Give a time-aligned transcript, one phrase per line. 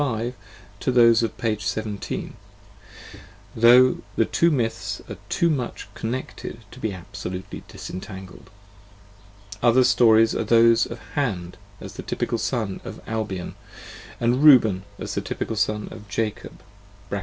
[0.01, 0.33] 5
[0.79, 1.55] to those of p.
[1.59, 2.33] 17,
[3.55, 8.49] though the two myths are too much con necled to be absolutely disentangled.
[9.61, 13.53] Other stories are those of Hand as the typical Son of Albion,
[14.19, 16.63] aud Reuben as the typical Son of Jacob
[17.11, 17.19] (pp.